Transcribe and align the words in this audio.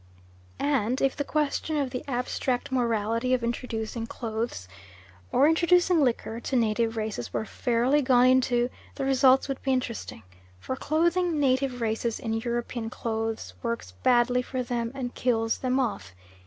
And 0.57 0.99
if 0.99 1.15
the 1.15 1.23
question 1.23 1.77
of 1.77 1.91
the 1.91 2.03
abstract 2.07 2.71
morality 2.71 3.35
of 3.35 3.43
introducing 3.43 4.07
clothes, 4.07 4.67
or 5.31 5.47
introducing 5.47 6.01
liquor, 6.03 6.39
to 6.39 6.55
native 6.55 6.97
races, 6.97 7.31
were 7.31 7.45
fairly 7.45 8.01
gone 8.01 8.25
into, 8.25 8.71
the 8.95 9.05
results 9.05 9.47
would 9.47 9.61
be 9.61 9.73
interesting 9.73 10.23
for 10.59 10.75
clothing 10.75 11.39
native 11.39 11.81
races 11.81 12.19
in 12.19 12.33
European 12.33 12.89
clothes 12.89 13.53
works 13.61 13.91
badly 13.91 14.41
for 14.41 14.63
them 14.63 14.91
and 14.95 15.13
kills 15.13 15.59
them 15.59 15.79
off. 15.79 16.15